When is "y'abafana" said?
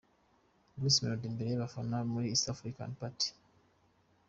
1.49-1.95